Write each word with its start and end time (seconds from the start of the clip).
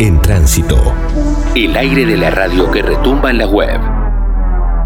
En 0.00 0.20
tránsito. 0.20 0.92
El 1.54 1.76
aire 1.76 2.04
de 2.04 2.16
la 2.16 2.30
radio 2.30 2.70
que 2.70 2.82
retumba 2.82 3.30
en 3.30 3.38
la 3.38 3.46
web. 3.46 3.93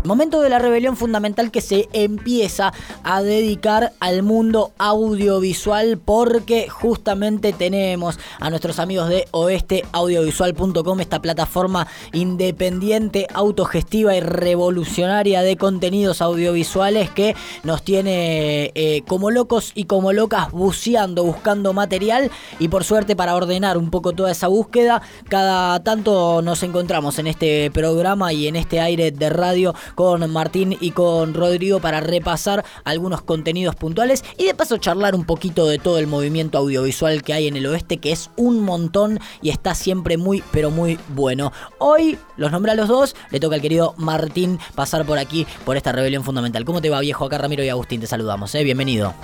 Momento 0.09 0.41
de 0.41 0.49
la 0.49 0.59
rebelión 0.59 0.97
fundamental 0.97 1.51
que 1.51 1.61
se 1.61 1.87
empieza 1.93 2.73
a 3.05 3.21
dedicar 3.21 3.93
al 4.01 4.23
mundo 4.23 4.73
audiovisual 4.79 5.99
porque 6.03 6.67
justamente 6.71 7.53
tenemos 7.53 8.19
a 8.41 8.49
nuestros 8.49 8.79
amigos 8.79 9.11
de 9.11 9.29
oesteaudiovisual.com, 9.33 11.01
esta 11.01 11.21
plataforma 11.21 11.89
independiente, 12.15 13.27
autogestiva 13.35 14.17
y 14.17 14.21
revolucionaria 14.21 15.43
de 15.43 15.59
contenidos 15.59 16.23
audiovisuales 16.23 17.11
que 17.11 17.37
nos 17.63 17.83
tiene 17.83 18.73
eh, 18.75 19.03
como 19.07 19.31
locos 19.31 19.73
y 19.75 19.85
como 19.85 20.15
locas 20.15 20.53
buceando, 20.53 21.23
buscando 21.23 21.75
material 21.75 22.31
y 22.59 22.69
por 22.69 22.83
suerte 22.83 23.15
para 23.15 23.35
ordenar 23.35 23.77
un 23.77 23.91
poco 23.91 24.15
toda 24.15 24.31
esa 24.31 24.49
búsqueda, 24.49 25.03
cada 25.29 25.85
tanto 25.85 26.41
nos 26.41 26.63
encontramos 26.63 27.19
en 27.19 27.27
este 27.27 27.71
programa 27.73 28.33
y 28.33 28.49
en 28.49 28.57
este 28.57 28.81
aire 28.81 29.11
de 29.11 29.29
radio 29.29 29.75
con 29.99 30.31
Martín 30.31 30.77
y 30.81 30.93
con 30.93 31.35
Rodrigo 31.35 31.81
para 31.81 31.99
repasar 31.99 32.65
algunos 32.85 33.21
contenidos 33.21 33.75
puntuales 33.75 34.23
y 34.39 34.47
de 34.47 34.55
paso 34.55 34.77
charlar 34.77 35.17
un 35.17 35.25
poquito 35.25 35.67
de 35.67 35.81
todo 35.81 35.99
el 35.99 36.07
movimiento 36.07 36.57
audiovisual 36.57 37.25
que 37.25 37.33
hay 37.33 37.49
en 37.49 37.57
el 37.57 37.67
oeste, 37.67 37.97
que 37.97 38.13
es 38.13 38.31
un 38.37 38.61
montón 38.61 39.19
y 39.43 39.51
está 39.51 39.75
siempre 39.75 40.17
muy, 40.17 40.45
pero 40.53 40.71
muy 40.71 41.01
bueno. 41.09 41.53
Hoy 41.79 42.17
los 42.37 42.53
nombré 42.53 42.71
a 42.71 42.75
los 42.77 42.87
dos, 42.87 43.17
le 43.33 43.41
toca 43.41 43.57
al 43.57 43.61
querido 43.61 43.95
Martín 43.97 44.61
pasar 44.77 45.05
por 45.05 45.19
aquí, 45.19 45.49
por 45.65 45.77
esta 45.77 45.91
rebelión 45.91 46.23
fundamental. 46.23 46.65
¿Cómo 46.65 46.81
te 46.81 46.91
va, 46.91 47.01
viejo? 47.01 47.25
Acá 47.25 47.39
Ramiro 47.39 47.65
y 47.65 47.69
Agustín, 47.69 48.01
te 48.01 48.07
saludamos, 48.07 48.55
¿eh? 48.55 48.63
Bienvenido. 48.63 49.15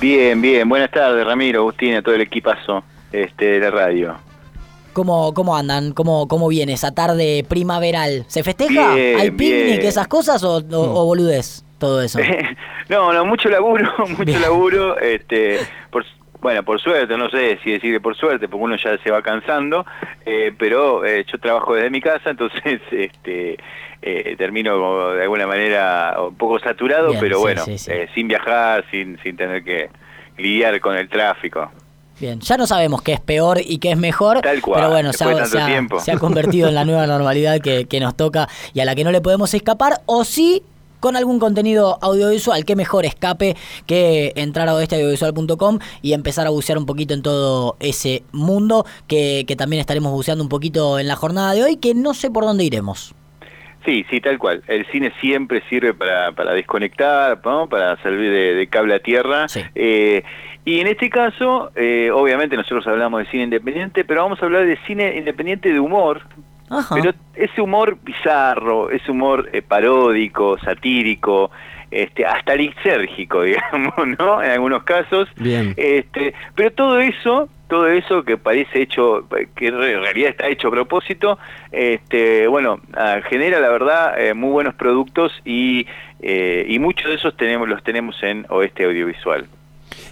Bien, 0.00 0.40
bien. 0.40 0.68
Buenas 0.68 0.92
tardes, 0.92 1.26
Ramiro, 1.26 1.62
Agustín, 1.62 1.96
a 1.96 2.02
todo 2.02 2.14
el 2.14 2.20
equipazo 2.20 2.84
este, 3.10 3.46
de 3.46 3.58
la 3.58 3.70
radio. 3.72 4.29
¿Cómo, 5.00 5.32
cómo 5.32 5.56
andan? 5.56 5.92
¿Cómo, 5.92 6.28
¿Cómo 6.28 6.46
viene 6.48 6.74
esa 6.74 6.92
tarde 6.92 7.42
primaveral? 7.48 8.24
¿Se 8.26 8.42
festeja? 8.42 8.94
Bien, 8.94 9.18
¿Hay 9.18 9.30
picnic, 9.30 9.78
bien. 9.78 9.80
esas 9.86 10.06
cosas 10.08 10.44
o, 10.44 10.58
o, 10.58 11.00
o 11.00 11.06
boludez? 11.06 11.64
Todo 11.78 12.02
eso. 12.02 12.18
no, 12.90 13.10
no, 13.10 13.24
mucho 13.24 13.48
laburo, 13.48 13.90
mucho 14.08 14.24
Bien. 14.24 14.42
laburo. 14.42 14.98
Este, 14.98 15.56
por, 15.90 16.04
bueno, 16.42 16.62
por 16.64 16.78
suerte, 16.82 17.16
no 17.16 17.30
sé 17.30 17.58
si 17.64 17.70
decir 17.70 17.98
por 18.02 18.14
suerte, 18.14 18.46
porque 18.46 18.62
uno 18.62 18.76
ya 18.76 18.98
se 18.98 19.10
va 19.10 19.22
cansando, 19.22 19.86
eh, 20.26 20.52
pero 20.58 21.02
eh, 21.06 21.24
yo 21.32 21.38
trabajo 21.38 21.74
desde 21.74 21.88
mi 21.88 22.02
casa, 22.02 22.28
entonces 22.28 22.82
este, 22.90 23.56
eh, 24.02 24.34
termino 24.36 25.14
de 25.14 25.22
alguna 25.22 25.46
manera 25.46 26.14
un 26.28 26.34
poco 26.34 26.58
saturado, 26.58 27.08
Bien, 27.08 27.20
pero 27.20 27.36
sí, 27.36 27.42
bueno, 27.42 27.64
sí, 27.64 27.78
sí. 27.78 27.90
eh, 27.90 28.06
sin 28.14 28.28
viajar, 28.28 28.84
sin, 28.90 29.18
sin 29.22 29.34
tener 29.34 29.64
que 29.64 29.88
lidiar 30.36 30.78
con 30.80 30.94
el 30.94 31.08
tráfico. 31.08 31.70
Bien, 32.20 32.38
ya 32.40 32.56
no 32.56 32.66
sabemos 32.66 33.02
qué 33.02 33.14
es 33.14 33.20
peor 33.20 33.60
y 33.64 33.78
qué 33.78 33.92
es 33.92 33.96
mejor, 33.98 34.42
Tal 34.42 34.60
cual, 34.60 34.80
pero 34.80 34.90
bueno, 34.90 35.12
se 35.12 35.24
ha, 35.24 35.28
de 35.28 35.34
tanto 35.36 35.48
se 35.50 35.60
ha- 35.60 35.66
tiempo. 35.66 36.00
se 36.00 36.12
ha 36.12 36.18
convertido 36.18 36.68
en 36.68 36.74
la 36.74 36.84
nueva 36.84 37.06
normalidad 37.08 37.60
que, 37.60 37.86
que 37.86 37.98
nos 38.00 38.14
toca 38.16 38.48
y 38.74 38.80
a 38.80 38.84
la 38.84 38.94
que 38.94 39.04
no 39.04 39.10
le 39.10 39.20
podemos 39.20 39.54
escapar, 39.54 40.02
o 40.06 40.24
sí 40.24 40.62
con 41.00 41.16
algún 41.16 41.38
contenido 41.38 41.98
audiovisual. 42.02 42.66
Qué 42.66 42.76
mejor 42.76 43.06
escape 43.06 43.56
que 43.86 44.34
entrar 44.36 44.68
a 44.68 44.74
oesteaudiovisual.com 44.74 45.78
y 46.02 46.12
empezar 46.12 46.46
a 46.46 46.50
bucear 46.50 46.76
un 46.76 46.84
poquito 46.84 47.14
en 47.14 47.22
todo 47.22 47.76
ese 47.80 48.22
mundo 48.32 48.84
que, 49.06 49.44
que 49.48 49.56
también 49.56 49.80
estaremos 49.80 50.12
buceando 50.12 50.44
un 50.44 50.50
poquito 50.50 50.98
en 50.98 51.08
la 51.08 51.16
jornada 51.16 51.54
de 51.54 51.62
hoy, 51.64 51.76
que 51.78 51.94
no 51.94 52.12
sé 52.12 52.30
por 52.30 52.44
dónde 52.44 52.64
iremos. 52.64 53.14
Sí, 53.86 54.04
sí, 54.10 54.20
tal 54.20 54.38
cual. 54.38 54.62
El 54.68 54.84
cine 54.92 55.10
siempre 55.22 55.62
sirve 55.70 55.94
para, 55.94 56.32
para 56.32 56.52
desconectar, 56.52 57.40
¿no? 57.46 57.66
para 57.66 57.96
servir 58.02 58.30
de, 58.30 58.54
de 58.54 58.66
cable 58.68 58.94
a 58.94 58.98
tierra. 58.98 59.48
Sí. 59.48 59.62
Eh, 59.74 60.22
y 60.64 60.80
en 60.80 60.86
este 60.86 61.08
caso, 61.08 61.70
eh, 61.74 62.10
obviamente 62.12 62.56
nosotros 62.56 62.86
hablamos 62.86 63.20
de 63.20 63.30
cine 63.30 63.44
independiente, 63.44 64.04
pero 64.04 64.22
vamos 64.22 64.42
a 64.42 64.46
hablar 64.46 64.66
de 64.66 64.76
cine 64.86 65.16
independiente 65.16 65.72
de 65.72 65.80
humor. 65.80 66.22
Ajá. 66.68 66.94
Pero 66.94 67.12
ese 67.34 67.60
humor 67.60 67.98
bizarro, 68.02 68.90
ese 68.90 69.10
humor 69.10 69.48
eh, 69.52 69.62
paródico, 69.62 70.58
satírico, 70.58 71.50
este, 71.90 72.24
hasta 72.24 72.54
lisérgico, 72.54 73.42
digamos, 73.42 73.94
¿no? 74.18 74.42
En 74.42 74.50
algunos 74.50 74.84
casos. 74.84 75.28
Bien. 75.36 75.74
Este, 75.76 76.34
pero 76.54 76.70
todo 76.72 77.00
eso, 77.00 77.48
todo 77.68 77.88
eso 77.88 78.22
que 78.22 78.36
parece 78.36 78.82
hecho, 78.82 79.26
que 79.56 79.68
en 79.68 79.78
realidad 79.78 80.30
está 80.30 80.48
hecho 80.48 80.68
a 80.68 80.70
propósito, 80.70 81.38
este, 81.72 82.46
bueno, 82.46 82.80
ah, 82.94 83.20
genera 83.28 83.60
la 83.60 83.70
verdad 83.70 84.20
eh, 84.20 84.34
muy 84.34 84.50
buenos 84.50 84.74
productos 84.74 85.32
y, 85.44 85.86
eh, 86.20 86.66
y 86.68 86.78
muchos 86.78 87.08
de 87.08 87.16
esos 87.16 87.36
tenemos, 87.36 87.68
los 87.68 87.82
tenemos 87.82 88.22
en 88.22 88.46
Oeste 88.50 88.84
Audiovisual. 88.84 89.46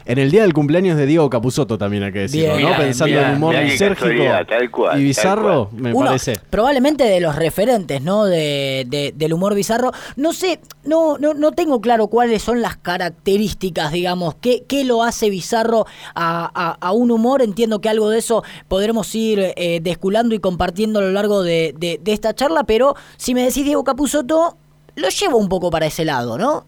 En 0.09 0.17
el 0.17 0.31
día 0.31 0.41
del 0.41 0.55
cumpleaños 0.55 0.97
de 0.97 1.05
Diego 1.05 1.29
Capusotto 1.29 1.77
también 1.77 2.03
hay 2.03 2.13
que 2.13 2.21
decirlo, 2.21 2.57
Bien, 2.57 2.63
¿no? 2.63 2.69
bien, 2.77 2.81
Pensando 2.81 3.15
bien. 3.15 3.29
en 3.29 3.37
humor 3.37 3.55
lisérgico 3.57 3.95
casualidad, 4.09 4.47
tal 4.47 4.71
cual, 4.71 4.89
y 4.89 4.95
tal 4.95 5.05
bizarro, 5.05 5.69
cual. 5.69 5.83
me 5.83 5.93
Uno, 5.93 6.07
parece. 6.07 6.41
probablemente 6.49 7.05
de 7.05 7.21
los 7.21 7.37
referentes, 7.37 8.01
¿no? 8.01 8.25
De, 8.25 8.87
de- 8.89 9.13
del 9.15 9.33
humor 9.35 9.55
bizarro. 9.55 9.93
No 10.17 10.33
sé, 10.33 10.61
no, 10.85 11.19
no, 11.19 11.35
no 11.35 11.53
tengo 11.53 11.83
claro 11.83 12.07
cuáles 12.09 12.43
son 12.43 12.63
las 12.63 12.79
características, 12.79 13.93
digamos, 13.93 14.35
qué, 14.37 14.65
qué 14.67 14.83
lo 14.85 15.03
hace 15.03 15.29
bizarro 15.29 15.85
a, 16.15 16.51
a- 16.55 16.79
a 16.81 16.93
un 16.93 17.11
humor. 17.11 17.43
Entiendo 17.43 17.81
que 17.83 17.91
algo 17.91 18.09
de 18.09 18.19
eso 18.21 18.43
podremos 18.67 19.15
ir 19.15 19.53
eh, 19.57 19.81
desculando 19.83 20.35
y 20.35 20.39
compartiendo 20.39 21.01
a 21.01 21.03
lo 21.03 21.13
largo 21.13 21.43
de, 21.43 21.75
de- 21.79 22.01
de 22.03 22.13
esta 22.15 22.35
charla, 22.35 22.65
pero 22.65 22.95
si 23.19 23.35
me 23.35 23.43
decís 23.43 23.63
Diego 23.65 23.85
Capusotto, 23.85 24.57
lo 24.97 25.09
llevo 25.11 25.37
un 25.37 25.51
poco 25.51 25.71
para 25.71 25.85
ese 25.85 26.07
lado, 26.07 26.39
¿no? 26.39 26.65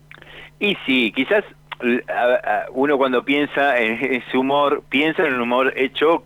Y 0.61 0.75
sí, 0.85 1.11
quizás 1.17 1.43
uno 2.73 2.97
cuando 2.99 3.25
piensa 3.25 3.79
en 3.79 3.93
ese 4.23 4.37
humor, 4.39 4.83
piensa 4.89 5.25
en 5.27 5.35
un 5.35 5.41
humor 5.43 5.73
hecho 5.77 6.25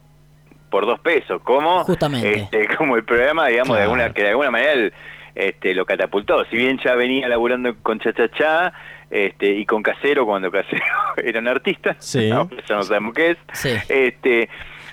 por 0.70 0.86
dos 0.86 0.98
pesos, 1.00 1.40
como 1.42 1.84
Justamente. 1.84 2.34
este, 2.34 2.66
como 2.76 2.96
el 2.96 3.04
programa, 3.04 3.46
digamos, 3.48 3.76
de 3.76 3.82
alguna, 3.84 4.12
que 4.12 4.22
de 4.22 4.28
alguna 4.30 4.50
manera 4.50 4.72
el- 4.72 4.92
este, 5.34 5.74
lo 5.74 5.84
catapultó. 5.84 6.44
Si 6.44 6.56
bien 6.56 6.78
ya 6.84 6.94
venía 6.94 7.26
laburando 7.28 7.74
con 7.82 7.98
Cha 7.98 8.12
Cha 8.12 8.28
Cha 8.28 8.72
este, 9.10 9.48
y 9.52 9.66
con 9.66 9.82
Casero, 9.82 10.24
cuando 10.26 10.48
Casero 10.50 10.84
era 11.24 11.40
un 11.40 11.48
artista, 11.48 11.96
Sí. 11.98 12.30
¿no? 12.30 12.48
ya 12.68 12.76
no 12.76 12.82
sabemos 12.84 13.14
qué 13.14 13.30
es. 13.32 13.38
Sí. 13.52 13.70
Este, 13.88 14.48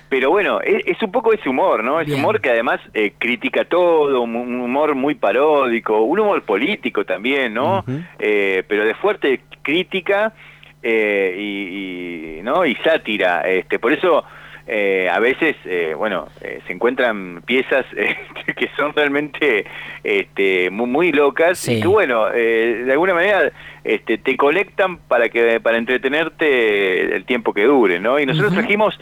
pero 0.08 0.30
bueno, 0.30 0.60
es, 0.60 0.82
es 0.86 1.00
un 1.02 1.12
poco 1.12 1.32
ese 1.32 1.48
humor, 1.48 1.82
¿no? 1.84 2.00
Ese 2.00 2.14
humor 2.14 2.40
que 2.40 2.50
además 2.50 2.80
eh, 2.92 3.12
critica 3.18 3.64
todo, 3.64 4.20
un, 4.20 4.34
humor 4.36 4.94
muy 4.96 5.14
paródico, 5.14 6.00
un 6.02 6.18
humor 6.20 6.42
político 6.42 7.04
también, 7.04 7.54
¿no? 7.54 7.84
Eh, 8.18 8.62
pero 8.68 8.84
de 8.84 8.94
fuerte 8.94 9.40
crítica 9.62 10.32
eh, 10.82 11.34
y, 11.38 12.38
y, 12.38 12.42
¿no? 12.42 12.64
y 12.66 12.74
sátira. 12.76 13.42
Este, 13.42 13.78
por 13.78 13.92
eso 13.92 14.24
eh, 14.66 15.08
a 15.10 15.18
veces, 15.18 15.56
eh, 15.64 15.94
bueno, 15.96 16.28
eh, 16.40 16.60
se 16.66 16.72
encuentran 16.72 17.42
piezas 17.42 17.84
este, 17.96 18.54
que 18.54 18.68
son 18.76 18.92
realmente 18.94 19.64
este, 20.04 20.70
muy, 20.70 20.86
muy 20.86 21.12
locas 21.12 21.58
Sí. 21.58 21.74
y 21.78 21.80
que, 21.82 21.88
bueno, 21.88 22.28
eh, 22.32 22.82
de 22.84 22.92
alguna 22.92 23.14
manera 23.14 23.50
este, 23.84 24.18
te 24.18 24.36
conectan 24.36 24.98
para 24.98 25.28
que 25.28 25.58
para 25.60 25.78
entretenerte 25.78 27.14
el 27.16 27.24
tiempo 27.24 27.52
que 27.52 27.64
dure, 27.64 27.98
¿no? 27.98 28.20
Y 28.20 28.26
nosotros 28.26 28.52
trajimos 28.54 28.98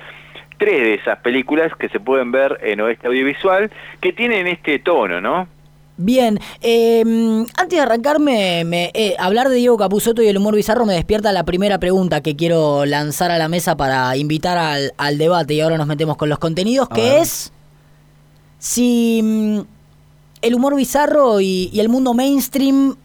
tres 0.57 0.81
de 0.83 0.95
esas 0.95 1.19
películas 1.19 1.75
que 1.77 1.89
se 1.89 2.01
pueden 2.01 2.33
ver 2.33 2.59
en 2.63 2.81
Oeste 2.81 3.07
Audiovisual 3.07 3.71
que 4.01 4.13
tienen 4.13 4.47
este 4.47 4.79
tono, 4.79 5.21
¿no? 5.21 5.49
Bien, 6.03 6.39
eh, 6.63 7.03
antes 7.59 7.77
de 7.77 7.81
arrancarme, 7.81 8.65
me, 8.65 8.91
eh, 8.95 9.15
hablar 9.19 9.51
de 9.51 9.57
Diego 9.57 9.77
Capusotto 9.77 10.23
y 10.23 10.29
el 10.29 10.39
humor 10.39 10.55
bizarro 10.57 10.87
me 10.87 10.95
despierta 10.95 11.31
la 11.31 11.45
primera 11.45 11.79
pregunta 11.79 12.23
que 12.23 12.37
quiero 12.37 12.87
lanzar 12.87 13.31
a 13.31 13.37
la 13.37 13.49
mesa 13.49 13.77
para 13.77 14.17
invitar 14.17 14.57
al, 14.57 14.95
al 14.97 15.19
debate 15.19 15.53
y 15.53 15.61
ahora 15.61 15.77
nos 15.77 15.87
metemos 15.87 16.17
con 16.17 16.31
los 16.31 16.39
contenidos, 16.39 16.89
A 16.91 16.95
que 16.95 17.03
ver. 17.03 17.23
es 17.23 17.53
si 18.59 19.21
mm, 19.23 19.59
el 20.41 20.55
humor 20.55 20.75
bizarro 20.75 21.43
y, 21.43 21.69
y 21.71 21.81
el 21.81 21.91
mundo 21.91 22.15
mainstream 22.15 22.97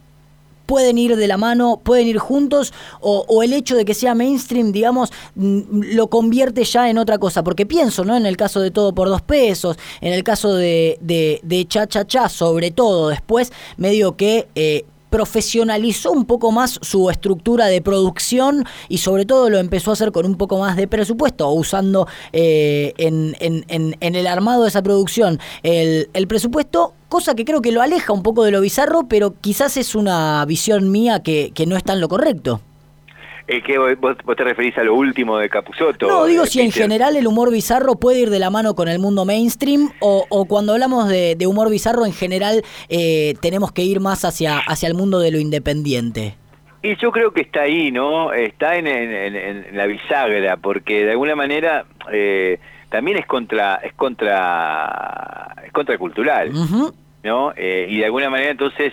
pueden 0.66 0.98
ir 0.98 1.16
de 1.16 1.26
la 1.28 1.36
mano, 1.36 1.80
pueden 1.82 2.06
ir 2.08 2.18
juntos, 2.18 2.72
o, 3.00 3.24
o 3.28 3.42
el 3.42 3.52
hecho 3.52 3.76
de 3.76 3.84
que 3.84 3.94
sea 3.94 4.14
mainstream, 4.14 4.72
digamos, 4.72 5.10
mm, 5.36 5.60
lo 5.94 6.08
convierte 6.08 6.64
ya 6.64 6.90
en 6.90 6.98
otra 6.98 7.18
cosa. 7.18 7.42
Porque 7.44 7.64
pienso, 7.66 8.04
¿no? 8.04 8.16
En 8.16 8.26
el 8.26 8.36
caso 8.36 8.60
de 8.60 8.70
Todo 8.70 8.94
por 8.94 9.08
dos 9.08 9.22
pesos, 9.22 9.76
en 10.00 10.12
el 10.12 10.22
caso 10.24 10.54
de, 10.54 10.98
de, 11.00 11.40
de 11.42 11.64
Cha 11.66 11.86
Cha 11.86 12.04
Cha, 12.06 12.28
sobre 12.28 12.70
todo 12.72 13.08
después, 13.08 13.52
medio 13.76 14.16
que 14.16 14.48
eh, 14.54 14.84
profesionalizó 15.08 16.12
un 16.12 16.24
poco 16.24 16.50
más 16.52 16.78
su 16.82 17.08
estructura 17.10 17.66
de 17.66 17.80
producción 17.80 18.64
y 18.88 18.98
sobre 18.98 19.24
todo 19.24 19.48
lo 19.50 19.58
empezó 19.58 19.90
a 19.90 19.94
hacer 19.94 20.12
con 20.12 20.26
un 20.26 20.36
poco 20.36 20.58
más 20.58 20.76
de 20.76 20.88
presupuesto, 20.88 21.48
usando 21.50 22.06
eh, 22.32 22.92
en, 22.98 23.36
en- 23.40 23.64
en- 23.68 23.96
en 24.00 24.14
el 24.14 24.26
armado 24.26 24.62
de 24.64 24.68
esa 24.68 24.82
producción 24.82 25.38
el, 25.62 26.10
el 26.12 26.26
presupuesto, 26.26 26.94
cosa 27.08 27.34
que 27.34 27.44
creo 27.44 27.62
que 27.62 27.72
lo 27.72 27.82
aleja 27.82 28.12
un 28.12 28.22
poco 28.22 28.44
de 28.44 28.50
lo 28.50 28.60
bizarro, 28.60 29.06
pero 29.08 29.34
quizás 29.40 29.76
es 29.76 29.94
una 29.94 30.44
visión 30.46 30.90
mía 30.90 31.22
que, 31.22 31.52
que 31.54 31.66
no 31.66 31.76
está 31.76 31.92
en 31.92 32.00
lo 32.00 32.08
correcto. 32.08 32.60
Eh, 33.48 33.62
que 33.62 33.78
vos, 33.78 34.16
vos 34.24 34.36
te 34.36 34.42
referís 34.42 34.76
a 34.76 34.82
lo 34.82 34.96
último 34.96 35.38
de 35.38 35.48
Capusotto. 35.48 36.08
No, 36.08 36.24
digo 36.24 36.44
eh, 36.44 36.46
si 36.48 36.60
en 36.60 36.72
general 36.72 37.16
el 37.16 37.28
humor 37.28 37.52
bizarro 37.52 37.94
puede 37.94 38.20
ir 38.20 38.30
de 38.30 38.40
la 38.40 38.50
mano 38.50 38.74
con 38.74 38.88
el 38.88 38.98
mundo 38.98 39.24
mainstream 39.24 39.92
o, 40.00 40.26
o 40.28 40.46
cuando 40.46 40.72
hablamos 40.72 41.08
de, 41.08 41.36
de 41.36 41.46
humor 41.46 41.70
bizarro 41.70 42.06
en 42.06 42.12
general 42.12 42.64
eh, 42.88 43.34
tenemos 43.40 43.70
que 43.70 43.82
ir 43.82 44.00
más 44.00 44.24
hacia, 44.24 44.58
hacia 44.58 44.88
el 44.88 44.94
mundo 44.94 45.20
de 45.20 45.30
lo 45.30 45.38
independiente. 45.38 46.36
Y 46.86 46.96
yo 46.96 47.10
creo 47.10 47.32
que 47.32 47.40
está 47.42 47.62
ahí, 47.62 47.90
¿no? 47.90 48.32
Está 48.32 48.76
en, 48.76 48.86
en- 48.86 49.76
la 49.76 49.86
bisagra, 49.86 50.56
porque 50.56 51.04
de 51.04 51.10
alguna 51.12 51.34
manera 51.34 51.84
eh, 52.12 52.58
también 52.90 53.16
es 53.18 53.26
contra 53.26 53.76
es 53.82 53.92
contra 53.94 55.54
es 55.64 55.72
contracultural, 55.72 56.50
Ujú. 56.54 56.94
¿no? 57.24 57.52
Eh, 57.56 57.86
y 57.88 57.98
de 57.98 58.04
alguna 58.04 58.30
manera 58.30 58.50
entonces, 58.50 58.92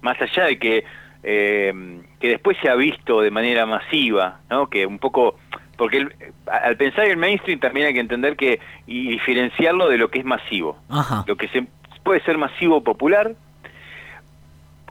más 0.00 0.20
allá 0.20 0.44
de 0.46 0.58
que 0.58 0.84
eh, 1.22 1.72
que 2.18 2.28
después 2.28 2.56
se 2.62 2.68
ha 2.68 2.74
visto 2.74 3.20
de 3.20 3.30
manera 3.30 3.66
masiva, 3.66 4.40
¿no? 4.50 4.68
Que 4.68 4.86
un 4.86 4.98
poco 4.98 5.36
porque 5.76 5.98
el- 5.98 6.14
al 6.50 6.76
pensar 6.76 7.04
en 7.04 7.12
el 7.12 7.16
mainstream 7.16 7.60
también 7.60 7.86
hay 7.86 7.94
que 7.94 8.00
entender 8.00 8.36
que 8.36 8.58
y 8.86 9.08
diferenciarlo 9.08 9.88
de 9.88 9.98
lo 9.98 10.10
que 10.10 10.18
es 10.18 10.24
masivo. 10.24 10.78
Ajá. 10.88 11.24
Lo 11.26 11.36
que 11.36 11.48
se, 11.48 11.66
puede 12.02 12.20
ser 12.22 12.38
masivo 12.38 12.82
popular 12.82 13.32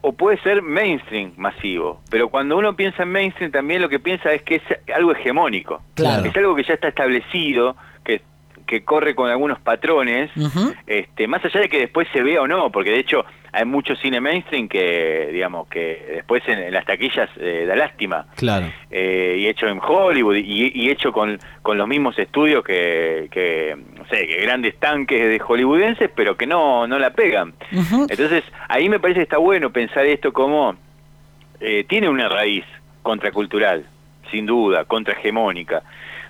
o 0.02 0.14
puede 0.14 0.38
ser 0.42 0.62
mainstream 0.62 1.34
masivo. 1.38 2.02
Pero 2.10 2.30
cuando 2.30 2.58
uno 2.58 2.76
piensa 2.76 3.04
en 3.04 3.12
mainstream 3.12 3.52
también 3.52 3.82
lo 3.82 3.90
que 3.90 4.00
piensa 4.00 4.32
es 4.34 4.44
que 4.44 4.56
es 4.56 4.64
algo 4.94 5.12
hegemónico. 5.12 5.82
Claro. 5.96 6.26
Es 6.26 6.36
algo 6.36 6.56
que 6.56 6.64
ya 6.64 6.74
está 6.76 6.88
establecido, 6.90 7.76
que, 8.04 8.22
que 8.70 8.84
corre 8.86 9.16
con 9.16 9.30
algunos 9.32 9.60
patrones, 9.60 10.30
este, 10.86 11.28
más 11.28 11.44
allá 11.44 11.62
de 11.62 11.70
que 11.70 11.80
después 11.80 12.08
se 12.14 12.22
vea 12.22 12.42
o 12.42 12.48
no, 12.48 12.72
porque 12.72 12.92
de 12.92 13.00
hecho 13.00 13.26
hay 13.52 13.66
mucho 13.66 13.96
cine 13.96 14.22
mainstream 14.22 14.68
que, 14.70 15.30
digamos, 15.34 15.68
que 15.70 16.06
después 16.18 16.44
en, 16.48 16.60
en 16.60 16.72
las 16.72 16.86
taquillas 16.86 17.28
eh, 17.38 17.66
da 17.68 17.76
lástima 17.76 18.28
Claro. 18.36 18.68
eh, 18.92 19.38
y 19.40 19.48
hecho 19.48 19.68
en 19.68 19.80
Hollywood 19.82 20.36
y, 20.36 20.72
y 20.76 20.90
hecho 20.92 21.12
con, 21.12 21.40
con 21.64 21.80
los 21.80 21.88
mismos 21.88 22.20
estudios 22.20 22.64
que, 22.64 23.28
que, 23.32 23.76
no 23.98 24.06
sé, 24.06 24.28
que 24.28 24.42
grandes 24.44 24.78
tanques 24.78 25.28
de 25.28 25.40
hollywoodenses, 25.40 26.12
pero 26.16 26.38
que 26.38 26.46
no, 26.46 26.86
no 26.86 27.00
la 27.00 27.10
pegan. 27.10 27.54
Entonces, 27.72 28.44
ahí 28.68 28.88
me 28.88 29.00
parece 29.00 29.22
que 29.22 29.24
está 29.24 29.38
bueno 29.40 29.72
pensar 29.72 30.06
esto 30.06 30.32
como 30.32 30.76
eh, 31.60 31.86
tiene 31.90 32.08
una 32.08 32.30
raíz 32.30 32.66
contracultural, 33.02 33.84
sin 34.30 34.46
duda, 34.46 34.86
contrahegemónica. 34.86 35.82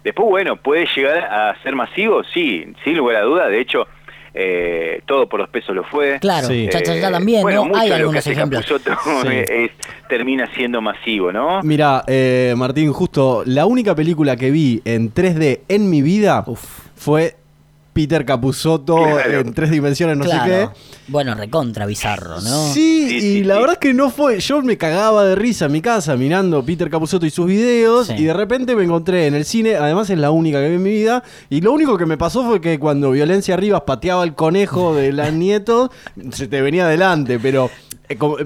Después, 0.03 0.27
bueno, 0.29 0.55
puede 0.57 0.85
llegar 0.95 1.19
a 1.19 1.55
ser 1.63 1.75
masivo, 1.75 2.21
sí, 2.33 2.65
sin 2.83 2.97
lugar 2.97 3.17
a 3.17 3.21
duda. 3.23 3.47
De 3.47 3.59
hecho, 3.59 3.85
eh, 4.33 5.01
todo 5.05 5.27
por 5.27 5.39
los 5.39 5.49
pesos 5.49 5.75
lo 5.75 5.83
fue. 5.83 6.19
Claro, 6.19 6.47
Sí. 6.47 6.67
cha, 6.71 6.79
cha, 6.81 6.99
cha 6.99 7.07
Eh, 7.09 7.11
también, 7.11 7.41
bueno, 7.41 7.61
¿no? 7.61 7.67
mucho 7.69 7.79
Hay 7.79 7.91
algunos 7.91 8.25
ejemplos. 8.27 8.65
Sí. 9.23 9.27
es- 9.27 9.71
termina 10.07 10.47
siendo 10.55 10.81
masivo, 10.81 11.31
¿no? 11.31 11.61
Mira, 11.63 12.03
eh, 12.07 12.53
Martín, 12.57 12.91
justo 12.93 13.43
la 13.45 13.65
única 13.65 13.95
película 13.95 14.35
que 14.35 14.51
vi 14.51 14.81
en 14.85 15.11
3D 15.13 15.61
en 15.67 15.89
mi 15.89 16.01
vida 16.01 16.43
Uf. 16.47 16.61
fue 16.95 17.35
Peter 17.93 18.23
Capusotto 18.23 18.95
Claro. 18.95 19.39
en 19.41 19.53
tres 19.53 19.71
dimensiones, 19.71 20.17
no 20.17 20.23
claro. 20.23 20.43
sé 20.43 20.49
qué. 20.49 20.69
Bueno, 21.07 21.33
recontra 21.35 21.85
bizarro, 21.85 22.39
¿no? 22.41 22.73
Sí, 22.73 23.17
y 23.21 23.43
la 23.43 23.55
verdad 23.55 23.73
es 23.73 23.77
que 23.79 23.93
no 23.93 24.09
fue. 24.09 24.39
Yo 24.39 24.61
me 24.61 24.77
cagaba 24.77 25.25
de 25.25 25.35
risa 25.35 25.65
en 25.65 25.71
mi 25.73 25.81
casa 25.81 26.15
mirando 26.15 26.63
Peter 26.63 26.89
Capusotto 26.89 27.25
y 27.25 27.29
sus 27.29 27.47
videos. 27.47 28.07
Sí. 28.07 28.13
Y 28.17 28.23
de 28.25 28.33
repente 28.33 28.75
me 28.75 28.83
encontré 28.83 29.27
en 29.27 29.33
el 29.33 29.43
cine. 29.43 29.75
Además, 29.75 30.09
es 30.09 30.17
la 30.19 30.31
única 30.31 30.59
que 30.61 30.69
vi 30.69 30.75
en 30.75 30.83
mi 30.83 30.91
vida. 30.91 31.23
Y 31.49 31.61
lo 31.61 31.71
único 31.73 31.97
que 31.97 32.05
me 32.05 32.17
pasó 32.17 32.45
fue 32.45 32.61
que 32.61 32.79
cuando 32.79 33.11
Violencia 33.11 33.57
Rivas 33.57 33.81
pateaba 33.85 34.23
el 34.23 34.35
conejo 34.35 34.93
de 34.95 35.11
la 35.11 35.29
nieto, 35.31 35.91
se 36.31 36.47
te 36.47 36.61
venía 36.61 36.85
adelante. 36.85 37.39
Pero 37.39 37.69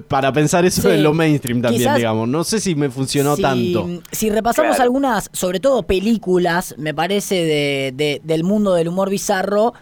para 0.07 0.31
pensar 0.33 0.65
eso 0.65 0.81
Sí. 0.81 0.89
en 0.89 1.04
lo 1.04 1.13
mainstream 1.13 1.62
también, 1.62 1.83
Quizás- 1.83 1.98
digamos. 1.98 2.27
No 2.27 2.44
sé 2.44 2.60
si 2.60 2.75
me 2.75 2.89
funcionó 2.89 3.36
si, 3.36 3.42
tanto. 3.42 3.88
Si 4.12 4.30
repasamos 4.30 4.71
Claro. 4.75 4.83
algunas, 4.83 5.30
sobre 5.31 5.60
todo 5.60 5.83
películas, 5.83 6.75
me 6.77 6.94
parece, 6.94 7.36
de, 7.36 7.94
de- 7.95 8.21
del 8.24 8.44
mundo 8.44 8.74
del 8.74 8.88
humor 8.89 9.10
bizarro, 9.10 9.74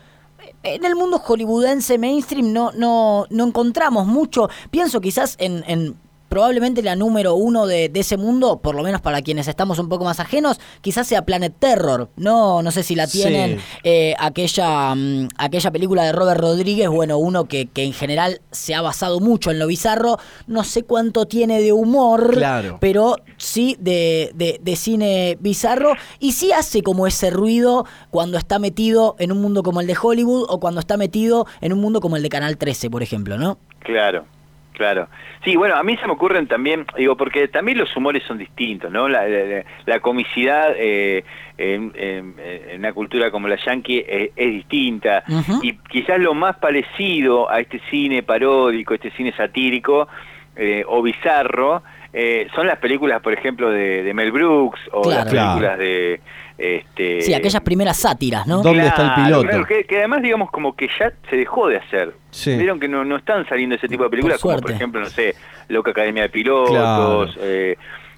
en 0.63 0.85
el 0.85 0.95
mundo 0.95 1.17
hollywoodense 1.19 1.97
mainstream 1.97 2.53
no, 2.53 2.71
no, 2.73 3.25
no 3.29 3.47
encontramos 3.47 4.05
mucho. 4.05 4.49
Pienso 4.69 5.01
quizás 5.01 5.35
en, 5.39 5.63
en 5.67 5.95
probablemente 6.31 6.81
la 6.81 6.95
número 6.95 7.35
uno 7.35 7.67
de, 7.67 7.89
de 7.89 7.99
ese 7.99 8.15
mundo, 8.15 8.61
por 8.61 8.73
lo 8.73 8.83
menos 8.83 9.01
para 9.01 9.21
quienes 9.21 9.49
estamos 9.49 9.79
un 9.79 9.89
poco 9.89 10.05
más 10.05 10.21
ajenos, 10.21 10.61
quizás 10.79 11.05
sea 11.05 11.25
Planet 11.25 11.53
Terror. 11.59 12.07
No, 12.15 12.61
no 12.61 12.71
sé 12.71 12.83
si 12.83 12.95
la 12.95 13.05
Sí. 13.05 13.17
tienen. 13.19 13.59
eh, 13.83 14.15
aquella, 14.17 14.95
mm, 14.95 15.27
aquella 15.37 15.71
película 15.71 16.03
de 16.05 16.13
Robert 16.13 16.39
Rodríguez, 16.39 16.87
bueno, 16.87 17.17
uno 17.17 17.45
que, 17.45 17.65
que 17.65 17.83
en 17.83 17.91
general 17.91 18.39
se 18.51 18.73
ha 18.73 18.81
basado 18.81 19.19
mucho 19.19 19.51
en 19.51 19.59
lo 19.59 19.67
bizarro. 19.67 20.17
No 20.47 20.63
sé 20.63 20.83
cuánto 20.83 21.25
tiene 21.25 21.61
de 21.61 21.73
humor 21.73 22.31
Claro. 22.31 22.77
pero 22.79 23.17
sí 23.35 23.75
de, 23.79 24.31
de- 24.33 24.59
de 24.63 24.75
cine 24.77 25.37
bizarro 25.41 25.95
y 26.19 26.31
sí 26.31 26.53
hace 26.53 26.81
como 26.81 27.07
ese 27.07 27.29
ruido 27.29 27.85
cuando 28.09 28.37
está 28.37 28.57
metido 28.57 29.17
en 29.19 29.33
un 29.33 29.41
mundo 29.41 29.63
como 29.63 29.81
el 29.81 29.87
de 29.87 29.97
Hollywood 30.01 30.45
o 30.47 30.61
cuando 30.61 30.79
está 30.79 30.95
metido 30.95 31.45
en 31.59 31.73
un 31.73 31.79
mundo 31.81 31.99
como 31.99 32.15
el 32.15 32.23
de 32.23 32.29
Canal 32.29 32.55
13, 32.57 32.89
por 32.89 33.03
ejemplo, 33.03 33.37
¿no? 33.37 33.57
Claro, 33.79 34.23
claro. 34.73 35.07
Sí, 35.43 35.55
bueno, 35.55 35.75
a 35.75 35.83
mí 35.83 35.97
se 35.97 36.05
me 36.07 36.13
ocurren 36.13 36.47
también, 36.47 36.85
digo, 36.97 37.15
porque 37.17 37.47
también 37.47 37.77
los 37.77 37.95
humores 37.95 38.23
son 38.27 38.37
distintos, 38.37 38.91
¿no? 38.91 39.07
La, 39.09 39.27
la- 39.27 39.63
la 39.85 39.99
comicidad 39.99 40.73
eh, 40.77 41.23
en, 41.57 41.91
en- 41.95 42.35
en 42.69 42.79
una 42.79 42.93
cultura 42.93 43.31
como 43.31 43.47
la 43.47 43.57
yankee 43.57 44.03
es, 44.07 44.31
es 44.35 44.51
distinta 44.51 45.23
y 45.61 45.73
quizás 45.89 46.19
lo 46.19 46.33
más 46.33 46.57
parecido 46.57 47.49
a 47.51 47.59
este 47.59 47.79
cine 47.89 48.23
paródico, 48.23 48.93
este 48.93 49.11
cine 49.11 49.33
satírico 49.35 50.07
eh, 50.55 50.83
o 50.87 51.01
bizarro, 51.01 51.81
eh, 52.13 52.47
son 52.55 52.67
las 52.67 52.77
películas, 52.79 53.21
por 53.21 53.31
ejemplo, 53.33 53.69
de, 53.71 54.03
de 54.03 54.13
Mel 54.13 54.31
Brooks 54.33 54.79
o 54.91 55.01
Claro. 55.03 55.23
las 55.23 55.33
películas 55.33 55.77
de... 55.79 56.19
Este, 56.61 57.21
Sí, 57.21 57.33
aquellas 57.33 57.61
primeras 57.63 57.97
sátiras, 57.97 58.45
¿no? 58.45 58.61
¿Dónde 58.61 58.85
está 58.85 59.15
el 59.15 59.23
piloto? 59.25 59.47
claro, 59.47 59.65
que, 59.65 59.83
que 59.85 59.97
además, 59.97 60.21
digamos, 60.21 60.51
como 60.51 60.75
que 60.75 60.87
ya 60.99 61.11
se 61.29 61.35
dejó 61.37 61.67
de 61.67 61.77
hacer. 61.77 62.13
Sí. 62.29 62.55
Vieron 62.57 62.79
que 62.79 62.87
no, 62.87 63.03
no 63.03 63.17
están 63.17 63.47
saliendo 63.49 63.75
ese 63.75 63.87
tipo 63.87 64.03
de 64.03 64.09
películas, 64.11 64.39
Por 64.39 64.51
como 64.53 64.61
por 64.61 64.71
ejemplo, 64.71 65.01
no 65.01 65.07
sé, 65.07 65.33
Loca 65.69 65.91
Academia 65.91 66.23
de 66.23 66.29
Pilotos. 66.29 66.69
Claro. 66.71 67.27
eh, 67.39 67.77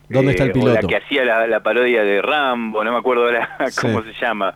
¿Dónde 0.09 0.31
está 0.31 0.43
el 0.43 0.51
o 0.51 0.53
la 0.55 0.59
piloto? 0.59 0.87
que 0.87 0.97
hacía 0.97 1.23
la, 1.23 1.47
la 1.47 1.63
parodia 1.63 2.03
de 2.03 2.21
Rambo, 2.21 2.83
no 2.83 2.91
me 2.91 2.97
acuerdo 2.97 3.23
ahora 3.25 3.49
Sí. 3.69 3.81
cómo 3.81 4.03
se 4.03 4.11
llama. 4.21 4.53